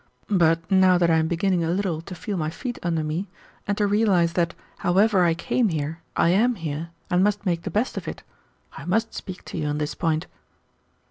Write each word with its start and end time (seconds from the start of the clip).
But 0.31 0.71
now 0.71 0.97
that 0.97 1.11
I 1.11 1.17
am 1.17 1.27
beginning 1.27 1.63
a 1.63 1.69
little 1.69 2.01
to 2.01 2.15
feel 2.15 2.35
my 2.35 2.49
feet 2.49 2.79
under 2.81 3.03
me, 3.03 3.27
and 3.67 3.77
to 3.77 3.85
realize 3.85 4.33
that, 4.33 4.55
however 4.79 5.23
I 5.23 5.35
came 5.35 5.69
here, 5.69 5.99
I 6.15 6.29
am 6.29 6.55
here, 6.55 6.89
and 7.11 7.23
must 7.23 7.45
make 7.45 7.61
the 7.61 7.69
best 7.69 7.97
of 7.97 8.07
it, 8.07 8.23
I 8.75 8.83
must 8.85 9.13
speak 9.13 9.45
to 9.45 9.59
you 9.59 9.67
on 9.67 9.77
this 9.77 9.93
point." 9.93 10.25